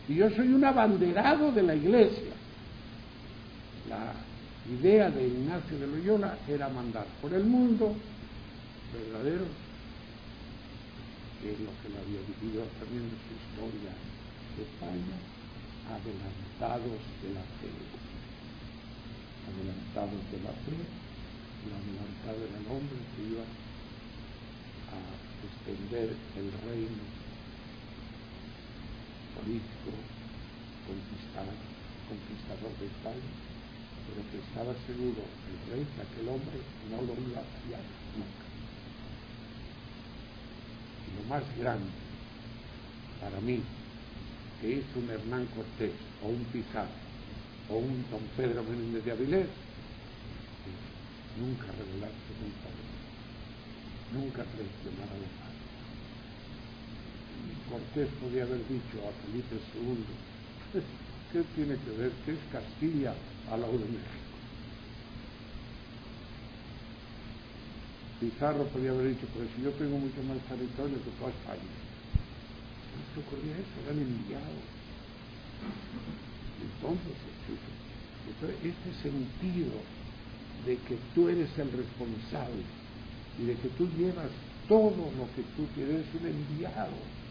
Y 0.07 0.15
yo 0.15 0.29
soy 0.31 0.50
un 0.50 0.65
abanderado 0.65 1.51
de 1.51 1.63
la 1.63 1.75
iglesia. 1.75 2.33
idea 4.79 5.10
de 5.10 5.27
Ignacio 5.27 5.77
de 5.77 5.88
Loyola 5.88 6.38
era 6.48 6.69
mandar 6.69 7.05
por 7.22 7.33
el 7.33 7.43
mundo 7.43 7.93
verdadero 8.93 9.45
que 11.43 11.51
es 11.51 11.60
lo 11.60 11.75
que 11.83 11.91
le 11.91 12.00
había 12.00 12.24
vivido 12.39 12.63
también 12.79 13.03
en 13.03 13.19
su 13.19 13.36
historia 13.36 13.91
de 14.55 14.63
España, 14.63 15.17
adelantados 15.91 17.03
de 17.19 17.29
la 17.36 17.43
fe, 17.60 17.67
adelantados 19.51 20.24
de 20.31 20.39
la 20.39 20.55
fe, 20.63 20.72
y 20.72 21.67
adelantado 21.67 22.39
era 22.48 22.57
el 22.63 22.67
hombre 22.72 22.95
que 23.12 23.22
iba 23.27 23.43
a 24.88 25.03
extender 25.43 26.15
el 26.39 26.48
reino 26.63 27.23
político 29.35 29.91
conquistado, 30.85 31.53
conquistador 32.09 32.71
de 32.79 32.85
España, 32.87 33.31
pero 34.07 34.19
que 34.29 34.37
estaba 34.43 34.73
seguro 34.85 35.21
el 35.23 35.57
rey 35.71 35.83
que 35.95 36.01
aquel 36.01 36.27
hombre 36.29 36.59
no 36.91 36.97
lo 37.01 37.13
iba 37.17 37.39
a 37.41 37.49
fallar 37.61 37.85
nunca. 38.15 38.45
Lo 41.15 41.23
más 41.29 41.43
grande 41.57 41.91
para 43.21 43.39
mí 43.41 43.61
que 44.59 44.79
hizo 44.79 44.99
un 44.99 45.09
Hernán 45.09 45.45
Cortés 45.55 45.95
o 46.21 46.27
un 46.27 46.43
Pizarro 46.51 47.03
o 47.69 47.77
un 47.77 48.05
don 48.11 48.23
Pedro 48.35 48.63
Menéndez 48.63 49.03
de 49.05 49.11
Avilés 49.11 49.47
nunca 51.39 51.67
revelarse 51.71 52.31
contra 52.39 52.69
Dios, 52.75 52.91
nunca 54.13 54.43
traicionar 54.43 55.09
a 55.09 55.17
los. 55.17 55.42
Cortés 57.70 58.10
podía 58.22 58.43
haber 58.43 58.60
dicho 58.67 59.00
a 59.08 59.12
Felipe 59.24 59.55
II, 59.74 60.82
¿qué 61.32 61.43
tiene 61.55 61.77
que 61.77 61.91
ver? 61.91 62.12
¿Qué 62.25 62.34
es 62.34 62.39
Castilla 62.51 63.13
al 63.51 63.62
lado 63.62 63.74
de 63.74 63.86
México? 63.86 64.34
Pizarro 68.20 68.65
podía 68.67 68.91
haber 68.91 69.15
dicho, 69.15 69.27
pero 69.34 69.50
si 69.55 69.63
yo 69.63 69.72
tengo 69.72 69.98
mucho 69.98 70.22
más 70.24 70.38
territorio 70.48 70.98
que 71.03 71.12
toda 71.20 71.32
España. 71.32 71.60
No 73.15 73.22
ocurría 73.22 73.53
eso, 73.58 73.75
eran 73.84 74.00
enviados. 74.00 74.63
Entonces, 76.62 77.15
entonces, 78.27 78.58
este 78.63 79.10
sentido 79.10 79.72
de 80.65 80.77
que 80.77 80.98
tú 81.13 81.27
eres 81.27 81.58
el 81.58 81.72
responsable 81.72 82.63
y 83.39 83.43
de 83.46 83.55
que 83.55 83.70
tú 83.70 83.88
llevas 83.98 84.32
todo 84.67 85.12
lo 85.12 85.27
que 85.36 85.43
tú 85.55 85.65
tienes, 85.75 86.05
un 86.20 86.27
enviado. 86.27 87.23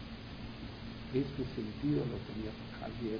Este 1.13 1.45
sentido 1.53 2.01
lo 2.09 2.17
tenía 2.25 2.49
Javier 2.79 3.19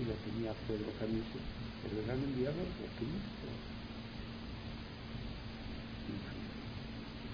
y 0.00 0.04
lo 0.08 0.14
tenía 0.24 0.52
Pedro 0.66 0.88
Canizo, 0.98 1.36
el 1.84 2.06
gran 2.06 2.16
enviado 2.16 2.56
de 2.56 2.88
Cristo. 2.96 3.46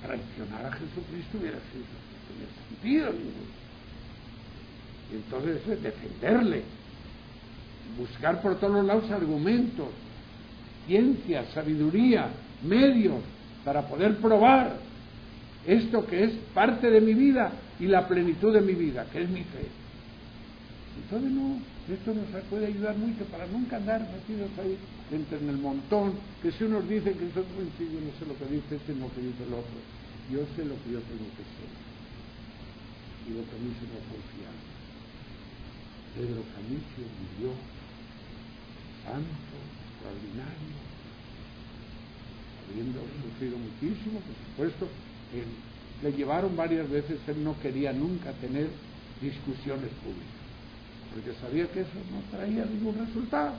traicionar 0.03 0.67
a 0.67 0.73
Jesucristo 0.73 1.39
hubiera 1.39 1.59
sido, 1.71 1.87
no 2.35 2.47
sentido 2.69 3.13
Y 5.13 5.17
entonces 5.17 5.61
es 5.69 5.83
defenderle, 5.83 6.63
buscar 7.97 8.43
por 8.43 8.59
todos 8.59 8.85
lados 8.85 9.09
argumentos, 9.11 9.89
ciencia, 10.87 11.45
sabiduría, 11.55 12.29
medios 12.63 13.21
para 13.65 13.87
poder 13.87 14.17
probar 14.19 14.79
esto 15.65 16.05
que 16.07 16.25
es 16.25 16.33
parte 16.55 16.91
de 16.91 17.01
mi 17.01 17.15
vida 17.15 17.53
y 17.81 17.87
la 17.87 18.09
plenitud 18.09 18.53
de 18.53 18.61
mi 18.61 18.75
vida, 18.75 19.07
que 19.11 19.23
es 19.23 19.29
mi 19.29 19.43
fe. 19.45 19.67
Entonces 21.03 21.31
no, 21.31 21.59
esto 21.89 22.13
nos 22.13 22.27
puede 22.51 22.67
ayudar 22.67 22.97
mucho 22.97 23.25
para 23.27 23.47
nunca 23.47 23.77
andar 23.77 24.01
metidos 24.01 24.51
ahí 24.59 24.77
entre 25.13 25.39
en 25.39 25.49
el 25.49 25.59
montón, 25.59 26.15
que 26.43 26.53
si 26.53 26.65
unos 26.65 26.89
dicen 26.89 27.15
que 27.15 27.31
son 27.33 27.45
yo 27.49 28.01
no 28.03 28.13
sé 28.19 28.27
lo 28.27 28.37
que 28.37 28.47
dice 28.53 28.77
este, 28.77 28.93
no 28.95 29.07
lo 29.07 29.15
que 29.15 29.21
dice 29.23 29.43
el 29.47 29.55
otro. 29.55 29.79
Yo 30.29 30.45
sé 30.53 30.65
lo 30.69 30.77
que 30.85 30.93
yo 30.93 31.01
tengo 31.09 31.29
que 31.33 31.45
ser. 31.57 31.71
Y 33.25 33.31
lo 33.33 33.43
que 33.49 33.55
a 33.57 33.61
mí 33.65 33.73
se 33.79 33.87
me 33.89 34.01
confiar. 34.05 34.57
Pedro 36.13 36.43
Canicio 36.53 37.05
vivió 37.09 37.55
santo, 39.07 39.57
extraordinario, 39.89 40.77
habiendo 42.69 43.01
sufrido 43.23 43.57
muchísimo, 43.57 44.21
por 44.21 44.35
supuesto, 44.35 44.89
le 46.03 46.13
llevaron 46.13 46.57
varias 46.57 46.89
veces, 46.89 47.19
él 47.27 47.43
no 47.43 47.59
quería 47.61 47.93
nunca 47.93 48.33
tener 48.33 48.69
discusiones 49.21 49.91
públicas, 50.03 50.39
porque 51.13 51.33
sabía 51.41 51.67
que 51.69 51.81
eso 51.81 51.99
no 52.13 52.37
traía 52.37 52.65
ningún 52.65 52.99
resultado, 53.05 53.55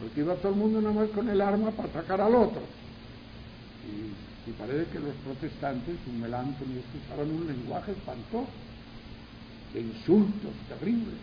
porque 0.00 0.20
iba 0.20 0.34
todo 0.36 0.52
el 0.52 0.58
mundo 0.58 0.80
nada 0.80 0.94
más 0.94 1.08
con 1.10 1.28
el 1.28 1.40
arma 1.40 1.70
para 1.70 1.88
atacar 1.88 2.20
al 2.20 2.34
otro. 2.34 2.62
Y, 3.86 4.30
parece 4.58 4.90
que 4.90 4.98
los 4.98 5.14
protestantes, 5.24 5.94
un 6.08 6.20
melante 6.20 6.64
y 6.64 6.82
usaron 7.06 7.30
un 7.30 7.46
lenguaje 7.46 7.92
espantoso, 7.92 8.48
de 9.72 9.80
insultos 9.80 10.50
terribles, 10.68 11.14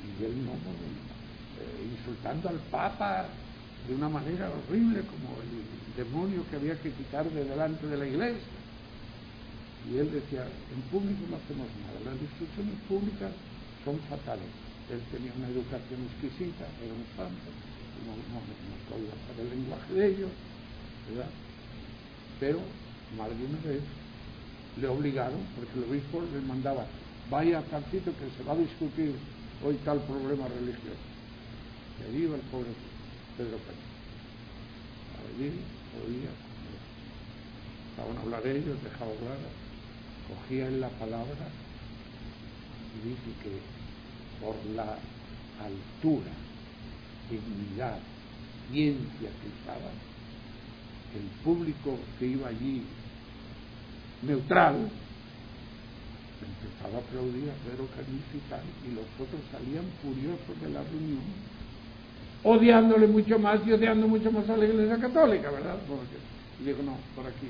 y 0.00 0.24
él 0.24 0.32
no, 0.46 0.52
eh, 0.52 1.94
insultando 1.98 2.48
al 2.48 2.56
Papa 2.70 3.26
de 3.86 3.94
una 3.94 4.08
manera 4.08 4.48
horrible, 4.48 5.00
como 5.00 5.36
el 5.42 6.04
demonio 6.04 6.42
que 6.48 6.56
había 6.56 6.80
que 6.80 6.90
quitar 6.92 7.28
de 7.30 7.44
delante 7.44 7.86
de 7.86 7.96
la 7.98 8.06
iglesia. 8.06 8.65
Y 9.86 9.98
él 9.98 10.10
decía, 10.10 10.42
en 10.42 10.82
público 10.90 11.22
no 11.30 11.36
hacemos 11.38 11.68
nada, 11.86 12.10
las 12.10 12.18
discusiones 12.18 12.74
públicas 12.90 13.30
son 13.84 13.98
fatales. 14.10 14.50
Él 14.90 14.98
tenía 15.10 15.30
una 15.38 15.46
educación 15.46 16.02
exquisita, 16.10 16.66
era 16.82 16.90
un 16.90 17.06
santo, 17.14 17.48
no, 18.02 18.14
no, 18.34 18.38
no 18.42 18.74
podía 18.90 19.14
el 19.14 19.50
lenguaje 19.50 19.92
de 19.94 20.04
ellos, 20.10 20.30
¿verdad? 21.10 21.30
Pero 22.40 22.58
más 23.16 23.30
de 23.30 23.44
una 23.46 23.60
vez 23.62 23.82
le 24.80 24.88
obligaron, 24.88 25.40
porque 25.54 25.78
el 25.78 25.84
obispo 25.90 26.22
le 26.34 26.40
mandaba, 26.46 26.84
vaya 27.30 27.62
sitio 27.90 28.12
que 28.18 28.26
se 28.36 28.42
va 28.42 28.52
a 28.52 28.56
discutir 28.56 29.14
hoy 29.64 29.74
tal 29.84 30.02
problema 30.02 30.46
religioso. 30.48 31.06
Y 31.98 32.10
allí 32.10 32.24
iba 32.24 32.36
el 32.36 32.46
pobre 32.50 32.70
Pedro 33.38 33.56
Pérez. 33.62 33.86
Allí 35.14 35.50
oía, 36.02 36.30
estaban 37.90 38.18
a 38.18 38.20
hablar 38.20 38.46
ellos, 38.46 38.76
dejaba 38.82 39.10
hablar, 39.10 39.38
cogía 40.28 40.66
en 40.66 40.80
la 40.80 40.88
palabra 40.90 41.46
y 42.94 43.08
dice 43.08 43.30
que 43.42 43.60
por 44.44 44.56
la 44.74 44.98
altura, 45.62 46.32
dignidad, 47.30 47.98
ciencia 48.70 49.30
que 49.30 49.48
usaba, 49.62 49.90
el 51.14 51.26
público 51.42 51.98
que 52.18 52.26
iba 52.26 52.48
allí 52.48 52.82
neutral 54.22 54.90
empezaba 56.36 56.98
a 56.98 57.00
aplaudir 57.00 57.48
a 57.50 57.54
Pedro 57.64 57.88
Canizo 57.96 58.36
y 58.86 58.94
los 58.94 59.06
otros 59.18 59.40
salían 59.50 59.84
furiosos 60.02 60.60
de 60.60 60.70
la 60.70 60.82
reunión 60.82 61.56
odiándole 62.46 63.08
mucho 63.08 63.38
más 63.38 63.60
y 63.66 63.72
odiando 63.72 64.06
mucho 64.06 64.30
más 64.30 64.48
a 64.48 64.56
la 64.56 64.64
Iglesia 64.64 64.98
Católica, 64.98 65.50
¿verdad? 65.50 65.76
Porque, 65.88 66.16
digo, 66.64 66.82
no, 66.84 66.96
por 67.16 67.26
aquí. 67.26 67.48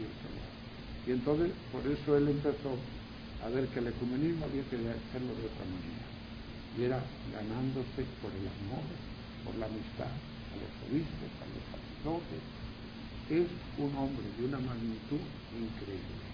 Y 1.06 1.12
entonces, 1.12 1.52
por 1.70 1.86
eso 1.86 2.16
él 2.18 2.28
empezó 2.28 2.74
a 3.44 3.48
ver 3.48 3.68
que 3.70 3.78
el 3.78 3.86
ecumenismo 3.86 4.44
había 4.44 4.66
que 4.66 4.74
hacerlo 4.74 5.30
de 5.38 5.46
otra 5.46 5.64
manera. 5.70 6.06
Y 6.74 6.82
era 6.82 6.98
ganándose 7.30 8.02
por 8.18 8.34
el 8.34 8.42
amor, 8.42 8.82
por 9.46 9.54
la 9.54 9.66
amistad, 9.70 10.10
a 10.10 10.54
los 10.58 10.72
obispos, 10.90 11.30
a 11.38 11.46
los 11.46 11.62
sacerdotes. 11.70 12.42
Es 13.30 13.46
un 13.78 13.90
hombre 13.94 14.26
de 14.34 14.50
una 14.50 14.58
magnitud 14.58 15.22
increíble. 15.54 16.26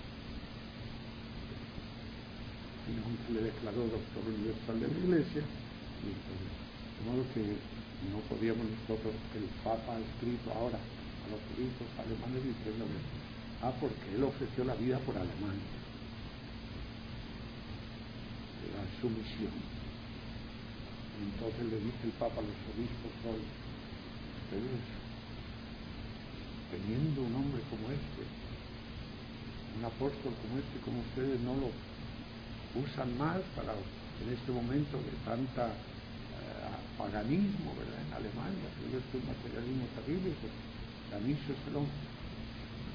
Y 2.88 3.32
le 3.32 3.40
declaró 3.44 3.84
doctor 3.86 4.24
universal 4.24 4.80
de 4.80 4.88
la 4.88 4.98
Iglesia, 4.98 5.44
y 6.02 6.10
de 6.16 7.02
modo 7.06 7.22
que 7.36 7.44
no 8.08 8.18
podíamos 8.26 8.66
nosotros, 8.66 9.14
el 9.36 9.46
Papa 9.62 9.94
ha 9.94 10.00
escrito 10.00 10.48
ahora 10.56 10.80
a 10.80 11.26
los 11.30 11.40
obispos 11.54 11.86
alemanes 12.00 12.40
diciéndole, 12.40 12.98
ah, 13.62 13.72
porque 13.80 14.14
él 14.14 14.22
ofreció 14.24 14.64
la 14.64 14.74
vida 14.74 14.98
por 15.00 15.16
Alemania. 15.16 15.70
Era 18.66 18.82
su 19.00 19.08
misión. 19.08 19.54
Entonces 21.22 21.64
le 21.70 21.78
dice 21.78 22.02
el 22.04 22.12
Papa 22.18 22.40
a 22.40 22.42
los 22.42 22.58
obispos 22.74 23.12
hoy, 23.26 23.42
ustedes, 24.42 24.82
teniendo 26.70 27.22
un 27.22 27.34
hombre 27.36 27.62
como 27.70 27.90
este, 27.90 28.22
un 29.78 29.84
apóstol 29.84 30.32
como 30.42 30.58
este, 30.58 30.78
como 30.84 31.00
ustedes 31.00 31.40
no 31.40 31.54
lo 31.56 31.70
usan 32.82 33.16
más 33.18 33.40
para 33.54 33.72
en 33.72 34.32
este 34.32 34.50
momento 34.50 34.96
de 34.98 35.12
tanta 35.24 35.70
paganismo, 37.02 37.74
¿verdad? 37.74 37.98
En 38.06 38.12
Alemania, 38.14 38.68
que 38.78 38.94
es 38.94 39.06
un 39.10 39.26
materialismo 39.26 39.86
terrible, 39.98 40.30
pues 40.40 40.52
Canicio 41.10 41.54
se 41.64 41.70
lo... 41.72 42.11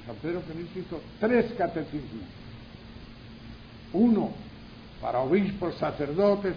San 0.08 0.16
Pedro 0.16 0.40
Canicio 0.40 0.80
hizo 0.80 1.02
tres 1.20 1.52
catecismos. 1.52 2.24
Uno 3.92 4.30
para 5.02 5.18
obispos, 5.18 5.74
sacerdotes, 5.74 6.54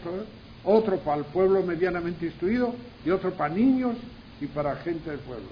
otro 0.63 0.97
para 0.99 1.17
el 1.17 1.25
pueblo 1.25 1.61
medianamente 1.61 2.27
instruido 2.27 2.73
y 3.05 3.09
otro 3.09 3.33
para 3.33 3.53
niños 3.53 3.97
y 4.39 4.47
para 4.47 4.77
gente 4.77 5.11
de 5.11 5.17
pueblo. 5.17 5.49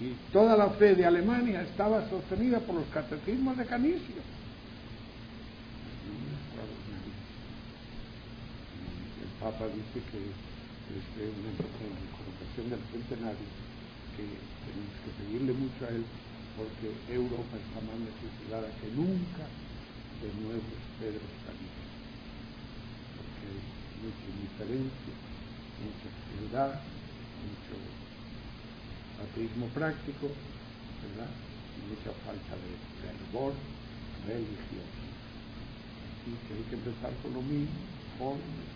Y 0.00 0.14
toda 0.32 0.56
la 0.56 0.70
fe 0.70 0.94
de 0.94 1.04
Alemania 1.06 1.62
estaba 1.62 2.08
sostenida 2.08 2.60
por 2.60 2.76
los 2.76 2.86
catecismos 2.94 3.56
de 3.56 3.66
Canicio. 3.66 4.14
El 9.20 9.42
Papa 9.42 9.64
dice 9.66 10.06
que 10.06 10.18
este, 10.94 11.24
en 11.24 11.58
ocasión 12.38 12.70
del 12.70 12.80
centenario 12.92 13.46
que 14.16 14.22
tenemos 14.22 14.94
que 15.04 15.24
pedirle 15.24 15.52
mucho 15.52 15.84
a 15.84 15.88
él 15.88 16.04
porque 16.58 16.90
Europa 17.06 17.54
está 17.54 17.78
más 17.86 17.98
necesitada 18.02 18.66
que 18.82 18.90
nunca 18.90 19.46
de 20.18 20.28
nuevos 20.42 20.78
Pedro 20.98 21.22
Canicio. 21.46 21.86
Porque 23.14 23.46
hay 23.46 23.62
mucha 24.02 24.26
indiferencia, 24.26 25.14
mucha 25.78 26.08
frialdad, 26.26 26.82
mucho 27.46 27.74
ateísmo 29.22 29.70
práctico, 29.70 30.26
¿verdad? 31.06 31.30
Y 31.30 31.94
mucha 31.94 32.10
falta 32.26 32.54
de 32.58 32.74
fervor 33.06 33.54
religioso. 34.26 35.02
Así 36.10 36.34
que 36.42 36.58
hay 36.58 36.66
que 36.66 36.74
empezar 36.74 37.14
con 37.22 37.38
lo 37.38 37.42
mismo, 37.46 37.78
jóvenes, 38.18 38.66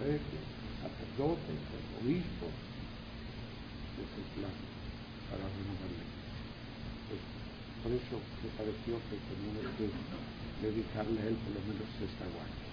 reyes, 0.00 0.44
sacerdotes, 0.80 1.60
obispos, 2.00 2.56
es 4.00 4.10
el 4.16 4.26
plan 4.40 4.56
para 5.28 5.44
renovar 5.44 6.23
por 7.84 7.92
eso 7.92 8.16
me 8.42 8.48
pareció 8.56 8.96
que 9.12 9.16
teníamos 9.28 9.68
que 9.76 10.66
dedicarle 10.66 11.20
a 11.20 11.26
él 11.28 11.36
por 11.36 11.52
lo 11.52 11.60
menos 11.68 11.88
esta 12.00 12.24
guardia. 12.32 12.63